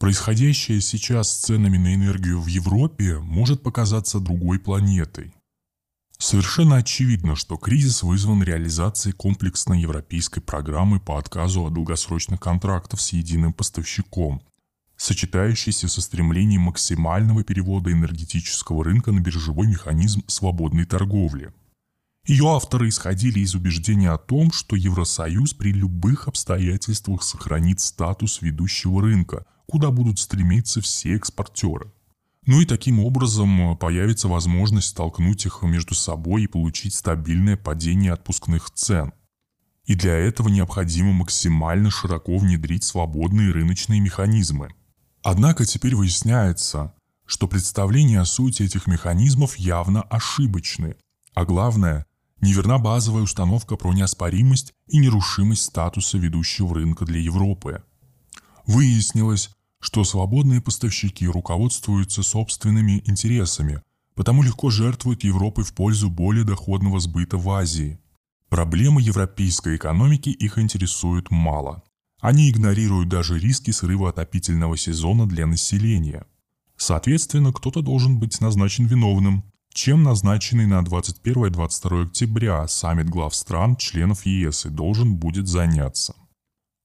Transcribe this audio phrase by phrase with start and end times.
[0.00, 5.34] Происходящее сейчас с ценами на энергию в Европе может показаться другой планетой.
[6.16, 13.12] Совершенно очевидно, что кризис вызван реализацией комплексной европейской программы по отказу от долгосрочных контрактов с
[13.12, 14.40] единым поставщиком,
[14.96, 21.52] сочетающейся со стремлением максимального перевода энергетического рынка на биржевой механизм свободной торговли.
[22.26, 29.02] Ее авторы исходили из убеждения о том, что Евросоюз при любых обстоятельствах сохранит статус ведущего
[29.02, 31.92] рынка, куда будут стремиться все экспортеры–
[32.46, 38.12] ну и таким образом э, появится возможность столкнуть их между собой и получить стабильное падение
[38.12, 39.12] отпускных цен.
[39.84, 44.70] И для этого необходимо максимально широко внедрить свободные рыночные механизмы.
[45.22, 46.94] Однако теперь выясняется,
[47.26, 50.96] что представления о сути этих механизмов явно ошибочны.
[51.34, 52.06] А главное,
[52.40, 57.82] неверна базовая установка про неоспоримость и нерушимость статуса ведущего рынка для Европы.
[58.66, 63.82] Выяснилось, что свободные поставщики руководствуются собственными интересами,
[64.14, 67.98] потому легко жертвуют Европой в пользу более доходного сбыта в Азии.
[68.48, 71.82] Проблемы европейской экономики их интересуют мало.
[72.20, 76.26] Они игнорируют даже риски срыва отопительного сезона для населения.
[76.76, 84.26] Соответственно, кто-то должен быть назначен виновным, чем назначенный на 21-22 октября саммит глав стран, членов
[84.26, 86.14] ЕС, и должен будет заняться.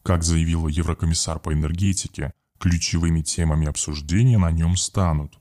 [0.03, 5.37] Как заявила Еврокомиссар по энергетике– Ключевыми темами обсуждения на нем станут.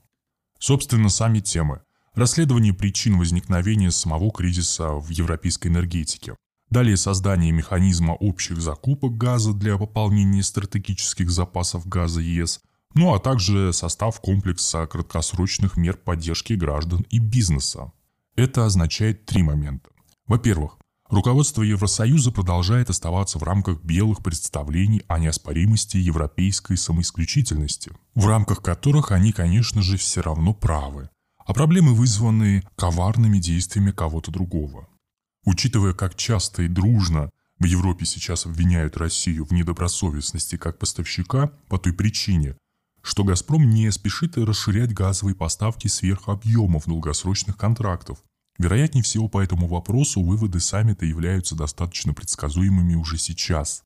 [0.59, 1.83] Собственно, сами темы.
[2.15, 6.37] Расследование причин возникновения самого кризиса в европейской энергетике.
[6.71, 12.61] Далее создание механизма общих закупок газа для пополнения стратегических запасов газа ЕС,
[12.95, 17.93] ну а также состав комплекса краткосрочных мер поддержки граждан и бизнеса.
[18.37, 19.91] Это означает три момента.
[20.27, 20.79] Во-первых,
[21.11, 29.13] Руководство Евросоюза продолжает оставаться в рамках белых представлений о неоспоримости европейской самоисключительности, в рамках которых
[29.13, 31.11] они, конечно же, все равно правы,
[31.47, 34.89] а проблемы вызваны коварными действиями кого-то другого.
[35.45, 41.79] Учитывая, как часто и дружно в Европе сейчас обвиняют Россию в недобросовестности как поставщика по
[41.79, 42.57] той причине,
[43.05, 48.19] что «Газпром» не спешит расширять газовые поставки сверх объемов долгосрочных контрактов,
[48.59, 53.83] Вероятнее всего по этому вопросу выводы саммита являются достаточно предсказуемыми уже сейчас.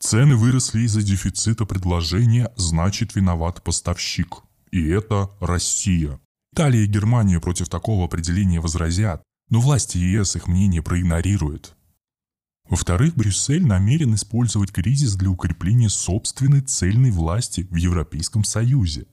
[0.00, 4.42] Цены выросли из-за дефицита предложения, значит виноват поставщик.
[4.70, 6.20] И это Россия.
[6.52, 11.76] Италия и Германия против такого определения возразят, но власти ЕС их мнение проигнорируют.
[12.68, 19.06] Во-вторых, Брюссель намерен использовать кризис для укрепления собственной цельной власти в Европейском Союзе.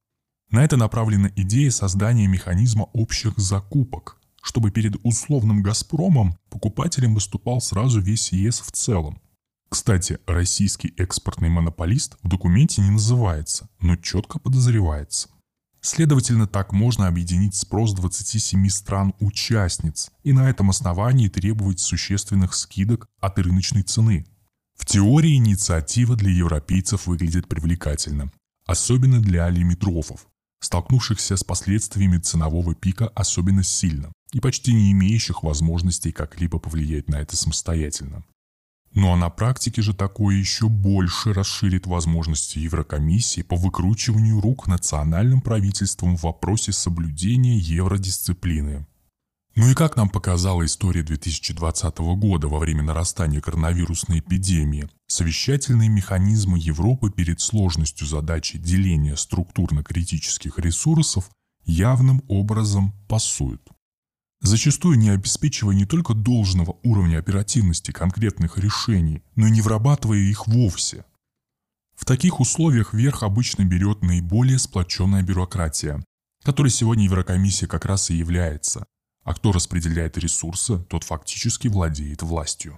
[0.52, 8.02] На это направлена идея создания механизма общих закупок, чтобы перед условным «Газпромом» покупателем выступал сразу
[8.02, 9.22] весь ЕС в целом.
[9.70, 15.30] Кстати, российский экспортный монополист в документе не называется, но четко подозревается.
[15.86, 23.38] Следовательно, так можно объединить спрос 27 стран-участниц и на этом основании требовать существенных скидок от
[23.38, 24.26] рыночной цены.
[24.76, 28.32] В теории инициатива для европейцев выглядит привлекательно,
[28.66, 30.26] особенно для лимитрофов,
[30.60, 37.18] столкнувшихся с последствиями ценового пика особенно сильно и почти не имеющих возможностей как-либо повлиять на
[37.18, 38.24] это самостоятельно.
[38.96, 45.42] Ну а на практике же такое еще больше расширит возможности Еврокомиссии по выкручиванию рук национальным
[45.42, 48.88] правительствам в вопросе соблюдения евродисциплины.
[49.56, 56.58] Ну и как нам показала история 2020 года во время нарастания коронавирусной эпидемии, совещательные механизмы
[56.58, 61.30] Европы перед сложностью задачи деления структурно-критических ресурсов
[61.66, 63.75] явным образом пасуют
[64.46, 70.48] зачастую не обеспечивая не только должного уровня оперативности конкретных решений, но и не вырабатывая их
[70.48, 71.06] вовсе.
[71.96, 76.04] В таких условиях верх обычно берет наиболее сплоченная бюрократия,
[76.44, 78.86] которой сегодня Еврокомиссия как раз и является,
[79.24, 82.78] а кто распределяет ресурсы, тот фактически владеет властью.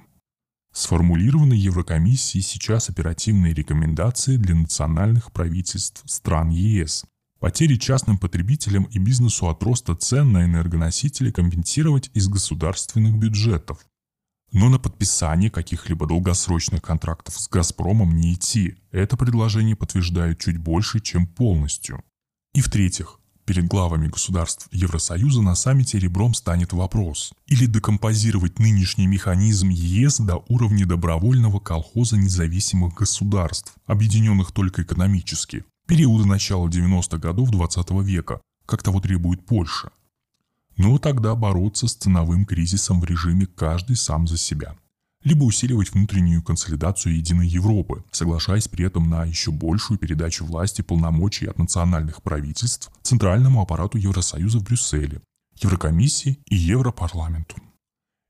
[0.72, 7.04] Сформулированы Еврокомиссией сейчас оперативные рекомендации для национальных правительств стран ЕС–
[7.40, 13.86] Потери частным потребителям и бизнесу от роста цен на энергоносители компенсировать из государственных бюджетов.
[14.52, 18.78] Но на подписание каких-либо долгосрочных контрактов с «Газпромом» не идти.
[18.92, 22.02] Это предложение подтверждают чуть больше, чем полностью.
[22.54, 27.34] И в-третьих, перед главами государств Евросоюза на саммите ребром станет вопрос.
[27.46, 36.28] Или декомпозировать нынешний механизм ЕС до уровня добровольного колхоза независимых государств, объединенных только экономически, периода
[36.28, 39.90] начала 90-х годов 20 века, как того требует Польша.
[40.76, 44.76] Но тогда бороться с ценовым кризисом в режиме «каждый сам за себя».
[45.24, 51.48] либо усиливать внутреннюю консолидацию единой Европы, соглашаясь при этом на еще большую передачу власти полномочий
[51.48, 55.22] от национальных правительств центральному аппарату Евросоюза в Брюсселе,
[55.60, 57.58] Еврокомиссии и Европарламенту.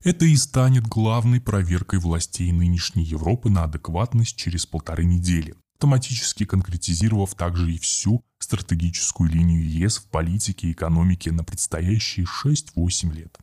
[0.02, 7.36] Это и станет главной проверкой властей нынешней Европы на адекватность через полторы недели, автоматически конкретизировав
[7.36, 13.36] также и всю стратегическую линию ЕС в политике и экономике на предстоящие 6-8 лет.